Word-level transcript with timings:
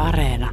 Areena. 0.00 0.48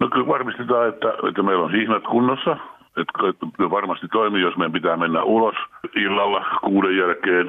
No 0.00 0.08
kyllä 0.08 0.26
varmistetaan, 0.26 0.88
että, 0.88 1.08
että 1.28 1.42
meillä 1.42 1.64
on 1.64 1.72
hihnat 1.72 2.02
kunnossa. 2.02 2.56
Että 2.96 3.28
että 3.28 3.70
varmasti 3.70 4.08
toimii, 4.08 4.42
jos 4.42 4.56
meidän 4.56 4.72
pitää 4.72 4.96
mennä 4.96 5.22
ulos 5.22 5.54
illalla 5.96 6.44
kuuden 6.64 6.96
jälkeen. 6.96 7.46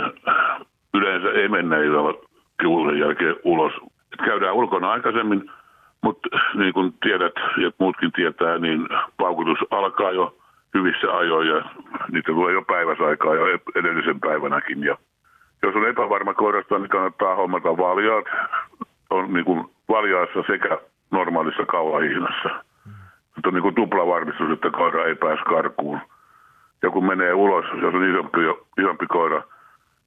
Yleensä 0.93 1.31
ei 1.31 1.47
mennä 1.47 1.77
illalla 1.77 2.13
kuuden 2.63 2.99
jälkeen 2.99 3.35
ulos. 3.43 3.73
Et 4.13 4.25
käydään 4.25 4.55
ulkona 4.55 4.91
aikaisemmin, 4.91 5.51
mutta 6.01 6.29
niin 6.53 6.73
kuin 6.73 6.93
tiedät 7.01 7.33
ja 7.57 7.71
muutkin 7.79 8.11
tietää, 8.11 8.57
niin 8.57 8.87
paukutus 9.17 9.57
alkaa 9.71 10.11
jo 10.11 10.35
hyvissä 10.73 11.17
ajoin 11.17 11.47
ja 11.47 11.61
niitä 12.11 12.31
tulee 12.31 12.53
jo 12.53 12.61
päiväsaikaa 12.61 13.35
jo 13.35 13.45
edellisen 13.75 14.19
päivänäkin. 14.19 14.83
Ja 14.83 14.97
jos 15.63 15.75
on 15.75 15.87
epävarma 15.87 16.33
koirasta, 16.33 16.79
niin 16.79 16.89
kannattaa 16.89 17.35
hommata 17.35 17.77
valjaat. 17.77 18.25
On 19.13 19.33
niin 19.33 19.45
kuin 19.45 19.65
valjaassa 19.89 20.43
sekä 20.47 20.77
normaalissa 21.11 21.65
kauahihnassa. 21.65 22.49
Nyt 23.35 23.45
on 23.45 23.53
niin 23.53 23.61
kuin 23.61 23.75
tuplavarmistus, 23.75 24.51
että 24.51 24.69
koira 24.71 25.05
ei 25.05 25.15
pääse 25.15 25.43
karkuun. 25.43 25.99
Ja 26.81 26.89
kun 26.89 27.05
menee 27.05 27.33
ulos, 27.33 27.65
jos 27.81 27.93
on 27.95 28.09
isompi, 28.09 28.39
isompi 28.81 29.07
koira, 29.07 29.43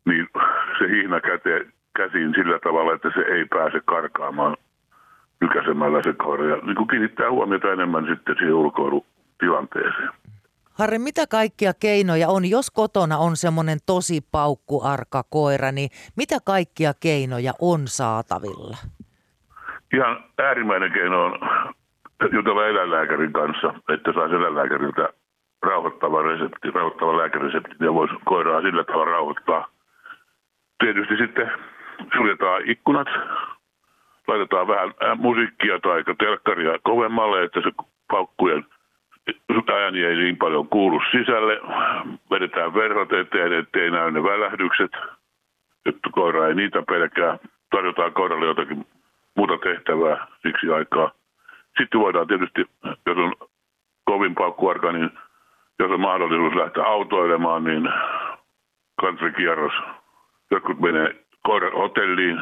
niin 0.04 0.28
se 0.78 0.84
hihna 0.88 1.20
käteen 1.20 1.72
käsiin 1.96 2.32
sillä 2.34 2.58
tavalla, 2.58 2.94
että 2.94 3.10
se 3.14 3.20
ei 3.20 3.44
pääse 3.44 3.80
karkaamaan 3.84 4.56
nykäsemällä 5.40 6.02
se 6.02 6.12
koira. 6.12 6.44
Ja 6.44 6.56
niin 6.56 6.76
kuin 6.76 6.88
kiinnittää 6.88 7.30
huomiota 7.30 7.72
enemmän 7.72 8.06
sitten 8.10 8.34
siihen 8.38 8.54
ulkoilutilanteeseen. 8.54 10.10
Harri, 10.72 10.98
mitä 10.98 11.26
kaikkia 11.26 11.72
keinoja 11.80 12.28
on, 12.28 12.50
jos 12.50 12.70
kotona 12.70 13.18
on 13.18 13.36
semmoinen 13.36 13.78
tosi 13.86 14.20
paukkuarka 14.32 15.24
koira, 15.30 15.72
niin 15.72 15.90
mitä 16.16 16.38
kaikkia 16.44 16.92
keinoja 17.00 17.52
on 17.60 17.80
saatavilla? 17.84 18.76
Ihan 19.92 20.24
äärimmäinen 20.38 20.92
keino 20.92 21.24
on 21.24 21.38
jutella 22.32 22.66
eläinlääkärin 22.66 23.32
kanssa, 23.32 23.74
että 23.88 24.12
saa 24.12 24.26
eläinlääkäriltä 24.26 25.08
rauhoittava 25.62 26.22
resepti, 26.22 26.70
rauhoittava 26.70 27.16
lääkäresepti 27.16 27.74
ja 27.80 27.94
voisi 27.94 28.14
koiraa 28.24 28.60
sillä 28.60 28.84
tavalla 28.84 29.12
rauhoittaa. 29.12 29.68
Tietysti 30.78 31.16
sitten 31.16 31.52
suljetaan 32.16 32.62
ikkunat, 32.64 33.08
laitetaan 34.26 34.68
vähän 34.68 34.92
musiikkia 35.16 35.78
tai 35.78 36.04
telkkaria 36.18 36.78
kovemmalle, 36.82 37.42
että 37.42 37.60
se 37.60 37.70
paukkujen 38.10 38.66
ääni 39.74 40.04
ei 40.04 40.16
niin 40.16 40.36
paljon 40.36 40.68
kuulu 40.68 41.00
sisälle. 41.10 41.60
Vedetään 42.30 42.74
verhot 42.74 43.12
eteen, 43.12 43.52
ettei 43.52 43.90
näy 43.90 44.10
ne 44.10 44.22
välähdykset, 44.22 44.92
että 45.86 46.08
koira 46.12 46.48
ei 46.48 46.54
niitä 46.54 46.82
pelkää. 46.82 47.38
Tarjotaan 47.70 48.12
koiralle 48.12 48.46
jotakin 48.46 48.86
muuta 49.36 49.58
tehtävää 49.58 50.26
siksi 50.42 50.72
aikaa. 50.72 51.10
Sitten 51.78 52.00
voidaan 52.00 52.26
tietysti, 52.26 52.64
jos 53.06 53.18
on 53.18 53.32
kovin 54.04 54.34
paukkuarka, 54.34 54.92
niin 54.92 55.10
jos 55.78 55.90
on 55.90 56.00
mahdollisuus 56.00 56.54
lähteä 56.54 56.84
autoilemaan, 56.84 57.64
niin 57.64 57.88
kantrikierros. 59.00 59.72
Jotkut 60.50 60.80
menee 60.80 61.26
hotelliin. 61.76 62.38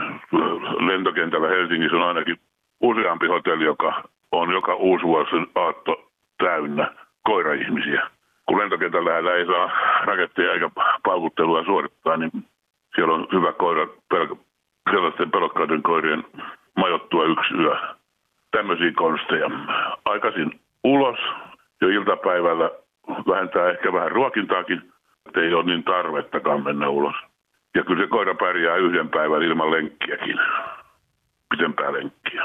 Lentokentällä 0.87 1.49
Helsingissä 1.49 1.97
on 1.97 2.03
ainakin 2.03 2.37
useampi 2.81 3.27
hotelli, 3.27 3.65
joka 3.65 4.03
on 4.33 4.53
joka 4.53 4.75
uusi 4.75 5.05
vuosi 5.05 5.37
aatto 5.55 6.11
täynnä 6.39 6.95
koiraihmisiä. 7.25 8.11
Kun 8.47 8.59
lentokentällä 8.59 9.35
ei 9.35 9.47
saa 9.47 9.71
raketteja 10.05 10.53
eikä 10.53 10.71
paukuttelua 11.03 11.65
suorittaa, 11.65 12.17
niin 12.17 12.31
siellä 12.95 13.15
on 13.15 13.29
hyvä 13.33 13.53
koira, 13.53 13.87
pelk- 14.15 14.39
sellaisten 14.91 15.31
pelokkaiden 15.31 15.83
koirien 15.83 16.25
majottua 16.85 17.25
yksi 17.25 17.55
yö. 17.55 17.77
Tämmöisiä 18.51 18.93
konsteja. 18.97 19.51
Aikaisin 20.05 20.61
ulos 20.85 21.19
jo 21.81 21.89
iltapäivällä 21.89 22.71
vähentää 23.29 23.71
ehkä 23.71 23.93
vähän 23.93 24.13
ruokintaakin, 24.13 24.93
että 25.27 25.41
ei 25.41 25.55
ole 25.55 25.65
niin 25.65 25.85
tarvettakaan 25.85 26.65
mennä 26.65 26.89
ulos. 26.89 27.15
Ja 27.75 27.85
kyllä 27.85 28.03
se 28.03 28.09
koira 28.09 28.35
pärjää 28.35 28.77
yhden 28.77 29.09
päivän 29.09 29.43
ilman 29.43 29.71
lenkkiäkin, 29.71 30.39
pitempää 31.51 31.93
lenkkiä. 31.93 32.43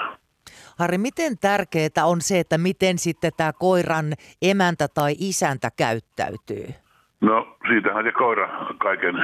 Harri, 0.79 0.97
miten 0.97 1.37
tärkeää 1.41 2.05
on 2.05 2.21
se, 2.21 2.39
että 2.39 2.57
miten 2.57 2.97
sitten 2.97 3.31
tämä 3.37 3.51
koiran 3.59 4.05
emäntä 4.41 4.87
tai 4.95 5.11
isäntä 5.19 5.69
käyttäytyy? 5.77 6.67
No 7.21 7.57
siitähän 7.67 8.05
se 8.05 8.11
koira 8.11 8.49
kaiken 8.77 9.15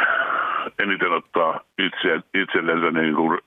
eniten 0.79 1.11
ottaa 1.11 1.59
itse, 1.79 2.09
itsellensä 2.41 2.91
niin 2.91 3.15
kuin 3.15 3.39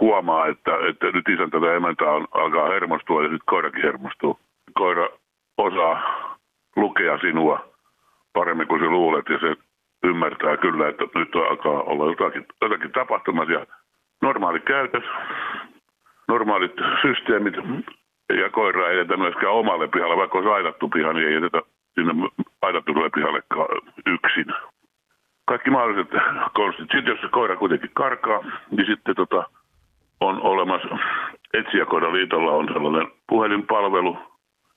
huomaa, 0.00 0.46
että, 0.46 0.72
että 0.88 1.06
nyt 1.06 1.28
isäntä 1.28 1.60
tai 1.60 1.76
emäntä 1.76 2.04
on, 2.04 2.26
alkaa 2.32 2.68
hermostua 2.68 3.22
ja 3.22 3.28
nyt 3.28 3.42
koirakin 3.46 3.82
hermostuu. 3.82 4.40
Koira 4.74 5.08
osaa 5.58 6.02
lukea 6.76 7.18
sinua 7.18 7.64
paremmin 8.32 8.68
kuin 8.68 8.80
se 8.80 8.86
luulet 8.86 9.28
ja 9.28 9.38
se 9.38 9.56
ymmärtää 10.04 10.56
kyllä, 10.56 10.88
että 10.88 11.04
nyt 11.14 11.34
alkaa 11.34 11.82
olla 11.82 12.06
jotakin, 12.06 12.46
jotakin 12.62 12.92
tapahtumassa 12.92 13.52
ja 13.52 13.66
normaali 14.22 14.60
käytös, 14.60 15.04
normaalit 16.28 16.76
systeemit 17.02 17.54
ja 18.40 18.50
koira 18.50 18.88
ei 18.88 18.94
edetä 18.94 19.16
myöskään 19.16 19.52
omalle 19.52 19.88
pihalle, 19.88 20.16
vaikka 20.16 20.38
olisi 20.38 20.52
aidattu 20.52 20.88
piha, 20.88 21.12
niin 21.12 21.28
ei 21.28 21.34
edetä 21.34 21.62
sinne 21.94 22.12
aidattulle 22.62 23.10
pihalle 23.14 23.42
yksin. 24.06 24.46
Kaikki 25.46 25.70
mahdolliset 25.70 26.10
konstit. 26.54 26.90
Sitten 26.94 27.12
jos 27.12 27.20
se 27.20 27.28
koira 27.28 27.56
kuitenkin 27.56 27.90
karkaa, 27.94 28.40
niin 28.70 28.86
sitten 28.86 29.16
tota, 29.16 29.50
on 30.20 30.42
olemassa, 30.42 30.98
Etsiäkoiraliitolla 31.54 32.52
on 32.52 32.68
sellainen 32.72 33.12
puhelinpalvelu, 33.28 34.18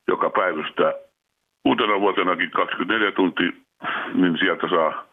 joka 0.08 0.30
päivystää 0.30 0.94
uutena 1.66 2.00
vuotenakin 2.00 2.52
24 2.52 3.12
tuntia, 3.12 3.52
niin 4.14 4.38
sieltä 4.38 4.70
saa 4.70 5.06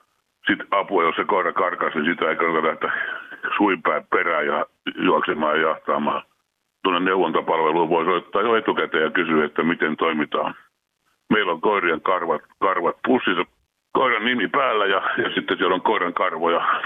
sitten 0.46 0.66
apua, 0.70 1.02
jos 1.02 1.16
se 1.16 1.24
koira 1.24 1.52
karkaa, 1.52 1.88
niin 1.88 2.04
sitä 2.04 2.30
ei 2.30 2.36
kannata 2.36 2.68
lähteä 2.68 2.92
suinpäin 3.56 4.06
perään 4.10 4.46
ja 4.46 4.66
juoksemaan 4.94 5.60
ja 5.60 5.68
jahtaamaan. 5.68 6.22
Tuonne 6.82 7.00
neuvontapalveluun 7.00 7.88
voi 7.88 8.04
soittaa 8.04 8.42
jo 8.42 8.56
etukäteen 8.56 9.04
ja 9.04 9.10
kysyä, 9.10 9.44
että 9.44 9.62
miten 9.62 9.96
toimitaan. 9.96 10.54
Meillä 11.30 11.52
on 11.52 11.60
koirien 11.60 12.00
karvat, 12.00 12.42
karvat 12.60 12.96
pussissa, 13.06 13.44
koiran 13.92 14.24
nimi 14.24 14.48
päällä 14.48 14.86
ja, 14.86 15.02
ja 15.16 15.34
sitten 15.34 15.58
siellä 15.58 15.74
on 15.74 15.82
koiran 15.82 16.14
karvoja. 16.14 16.80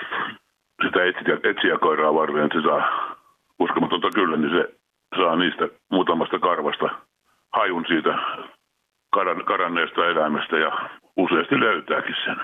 Sitä 0.87 1.05
etsiä, 1.05 1.39
etsiä 1.43 1.79
koiraa 1.79 2.15
varten, 2.15 2.45
että 2.45 2.61
se 2.61 2.69
saa 2.69 3.14
uskomatonta 3.65 4.09
kyllä, 4.15 4.37
niin 4.37 4.51
se 4.51 4.63
saa 5.17 5.37
niistä 5.37 5.69
muutamasta 5.91 6.39
karvasta 6.39 6.89
hajun 7.53 7.85
siitä 7.89 8.15
karanneesta 9.47 10.07
eläimestä 10.07 10.57
ja 10.57 10.71
useasti 11.17 11.61
löytääkin 11.61 12.15
sen. 12.25 12.37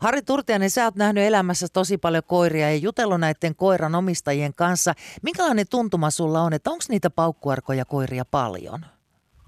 Harri 0.00 0.22
Turtianen, 0.22 0.70
sä 0.70 0.84
oot 0.84 0.96
nähnyt 0.96 1.24
elämässä 1.24 1.66
tosi 1.74 1.98
paljon 1.98 2.22
koiria 2.26 2.70
ja 2.70 2.76
jutellut 2.82 3.20
näiden 3.20 3.56
koiran 3.56 3.94
omistajien 3.94 4.54
kanssa. 4.58 4.92
Minkälainen 5.22 5.66
tuntuma 5.70 6.10
sulla 6.10 6.40
on, 6.40 6.52
että 6.52 6.70
onko 6.70 6.84
niitä 6.88 7.10
paukkuarkoja 7.10 7.84
koiria 7.84 8.24
paljon? 8.30 8.80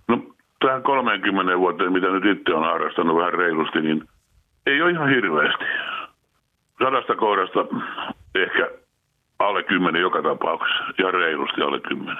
No 0.08 0.22
tähän 0.60 0.82
30 0.82 1.58
vuoteen, 1.58 1.92
mitä 1.92 2.06
nyt 2.06 2.38
itse 2.38 2.54
on 2.54 2.64
harrastanut 2.64 3.16
vähän 3.16 3.32
reilusti, 3.32 3.80
niin 3.80 4.08
ei 4.66 4.82
ole 4.82 4.90
ihan 4.90 5.08
hirveästi. 5.08 5.64
Sadasta 6.82 7.16
koirasta 7.16 7.60
ehkä 8.34 8.70
alle 9.40 9.62
10 9.62 10.00
joka 10.00 10.22
tapauksessa, 10.22 10.84
ja 10.98 11.10
reilusti 11.10 11.62
alle 11.62 11.80
10. 11.80 12.16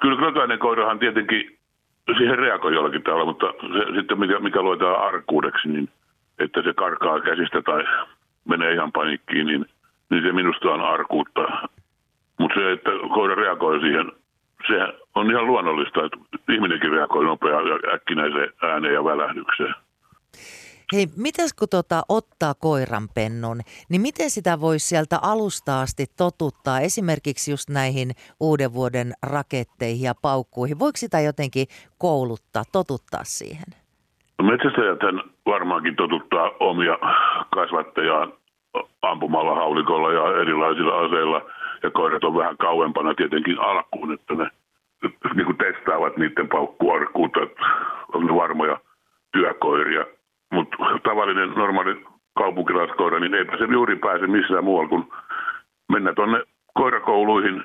Kyllä 0.00 0.26
jokainen 0.26 0.58
koirahan 0.58 0.98
tietenkin 0.98 1.58
siihen 2.18 2.38
reagoi 2.38 2.74
jollakin 2.74 3.02
tavalla, 3.02 3.24
mutta 3.24 3.46
se, 3.46 3.98
sitten 3.98 4.20
mikä, 4.20 4.38
mikä 4.38 4.62
luetaan 4.62 5.06
arkuudeksi, 5.06 5.68
niin 5.68 5.88
että 6.38 6.62
se 6.62 6.72
karkaa 6.72 7.20
käsistä 7.20 7.62
tai 7.62 7.84
menee 8.48 8.72
ihan 8.72 8.92
panikkiin, 8.92 9.46
niin, 9.46 9.66
niin 10.10 10.22
se 10.22 10.32
minusta 10.32 10.68
on 10.68 10.80
arkuutta. 10.80 11.40
Mutta 12.38 12.60
se, 12.60 12.72
että 12.72 12.90
koira 13.14 13.34
reagoi 13.34 13.80
siihen, 13.80 14.12
se 14.66 14.74
on 15.14 15.30
ihan 15.30 15.46
luonnollista, 15.46 16.04
että 16.04 16.18
ihminenkin 16.52 16.90
reagoi 16.90 17.24
nopeaan 17.24 17.68
ja 17.68 17.94
äkkinäiseen 17.94 18.52
ääneen 18.62 18.94
ja 18.94 19.04
välähdykseen. 19.04 19.74
Hei, 20.92 21.06
mitäs 21.16 21.52
kun 21.58 21.68
tota, 21.70 22.02
ottaa 22.08 22.54
koiranpennun, 22.54 23.60
niin 23.90 24.00
miten 24.00 24.30
sitä 24.30 24.60
voisi 24.60 24.88
sieltä 24.88 25.18
alusta 25.22 25.80
asti 25.80 26.04
totuttaa 26.18 26.80
esimerkiksi 26.80 27.50
just 27.50 27.70
näihin 27.70 28.10
uuden 28.40 28.72
vuoden 28.74 29.12
raketteihin 29.22 30.06
ja 30.06 30.14
paukkuihin? 30.22 30.78
Voiko 30.78 30.96
sitä 30.96 31.20
jotenkin 31.20 31.66
kouluttaa, 31.98 32.62
totuttaa 32.72 33.24
siihen? 33.24 33.70
Metsästäjät 34.42 34.98
varmaankin 35.46 35.96
totuttaa 35.96 36.50
omia 36.60 36.98
kasvattajaan 37.54 38.32
ampumalla 39.02 39.54
haulikolla 39.54 40.12
ja 40.12 40.40
erilaisilla 40.40 40.98
aseilla. 41.04 41.42
Ja 41.82 41.90
koirat 41.90 42.24
on 42.24 42.36
vähän 42.36 42.56
kauempana 42.56 43.14
tietenkin 43.14 43.60
alkuun, 43.60 44.12
että 44.12 44.34
ne 44.34 44.50
niin 45.34 45.46
kuin 45.46 45.58
testaavat 45.58 46.16
niiden 46.16 46.48
paukkuarkuutta, 46.48 47.40
on 48.12 48.26
ne 48.26 48.34
varmoja 48.34 48.80
työkoiria. 49.32 50.17
Mutta 50.52 50.76
tavallinen 51.02 51.50
normaali 51.50 52.04
kaupunkilaiskoira, 52.38 53.20
niin 53.20 53.34
eipä 53.34 53.56
se 53.56 53.64
juuri 53.64 53.96
pääse 53.96 54.26
missään 54.26 54.64
muualla 54.64 54.88
kuin 54.88 55.08
mennä 55.88 56.12
tuonne 56.12 56.42
koirakouluihin, 56.74 57.62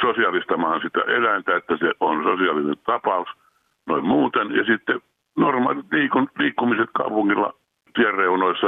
sosiaalistamaan 0.00 0.80
sitä 0.80 1.00
eläintä, 1.00 1.56
että 1.56 1.76
se 1.76 1.92
on 2.00 2.22
sosiaalinen 2.24 2.76
tapaus 2.86 3.28
noin 3.86 4.04
muuten. 4.04 4.56
Ja 4.56 4.64
sitten 4.64 5.00
normaalit 5.36 5.86
liikkumiset 6.38 6.90
kaupungilla 6.92 7.54
tienreunoissa 7.94 8.66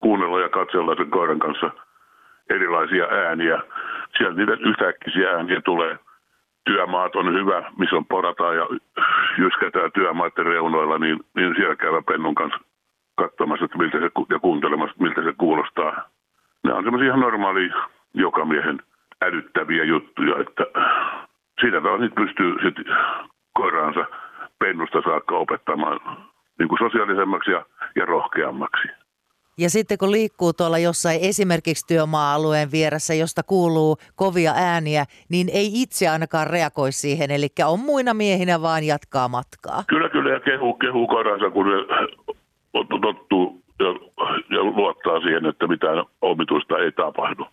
kuunnella 0.00 0.40
ja 0.40 0.48
katsella 0.48 0.94
sen 0.94 1.10
koiran 1.10 1.38
kanssa 1.38 1.70
erilaisia 2.50 3.04
ääniä. 3.04 3.62
Sieltä 4.18 4.36
niitä 4.36 4.52
yhtäkkisiä 4.52 5.30
ääniä 5.30 5.60
tulee. 5.60 5.98
Työmaat 6.64 7.16
on 7.16 7.34
hyvä, 7.34 7.72
missä 7.78 7.96
on 7.96 8.06
porataan 8.06 8.56
ja 8.56 8.66
jyskätään 9.38 9.92
työmaiden 9.92 10.46
reunoilla, 10.46 10.98
niin, 10.98 11.20
niin 11.36 11.54
siellä 11.56 11.76
käyvä 11.76 12.02
pennun 12.02 12.34
kanssa 12.34 12.58
katsomassa 13.14 13.64
että 13.64 13.78
miltä 13.78 13.98
se, 13.98 14.10
ja 14.30 14.38
kuuntelemassa, 14.38 14.96
miltä 14.98 15.22
se 15.22 15.32
kuulostaa. 15.38 16.08
Ne 16.64 16.72
on 16.74 16.84
semmoisia 16.84 17.08
ihan 17.08 17.20
normaali 17.20 17.70
jokamiehen 18.14 18.82
älyttäviä 19.22 19.84
juttuja, 19.84 20.40
että 20.40 20.64
siitä 21.60 21.80
tavalla 21.80 22.08
pystyy 22.14 22.54
sit 22.62 22.86
koiraansa 23.52 24.04
pennusta 24.58 25.02
saakka 25.04 25.38
opettamaan 25.38 26.00
niin 26.58 26.68
kuin 26.68 26.78
sosiaalisemmaksi 26.78 27.50
ja, 27.50 27.64
ja 27.96 28.06
rohkeammaksi. 28.06 28.88
Ja 29.58 29.70
sitten 29.70 29.98
kun 29.98 30.10
liikkuu 30.10 30.52
tuolla 30.52 30.78
jossain 30.78 31.18
esimerkiksi 31.22 31.86
työmaa-alueen 31.86 32.68
vieressä, 32.72 33.14
josta 33.14 33.42
kuuluu 33.42 33.96
kovia 34.16 34.52
ääniä, 34.56 35.04
niin 35.28 35.48
ei 35.52 35.82
itse 35.82 36.08
ainakaan 36.08 36.46
reagoi 36.46 36.92
siihen. 36.92 37.30
Eli 37.30 37.48
on 37.64 37.80
muina 37.80 38.14
miehinä 38.14 38.62
vaan 38.62 38.84
jatkaa 38.84 39.28
matkaa. 39.28 39.84
Kyllä, 39.88 40.08
kyllä. 40.08 40.30
Ja 40.30 40.40
kehuu, 40.40 40.74
kehuu 40.74 41.06
koiransa, 41.06 41.50
kun 41.50 41.66
ne 41.66 41.72
tottuu 43.00 43.62
ja, 43.78 43.86
ja 44.56 44.64
luottaa 44.64 45.20
siihen, 45.20 45.46
että 45.46 45.66
mitään 45.66 46.04
omituista 46.22 46.78
ei 46.78 46.92
tapahdu. 46.92 47.46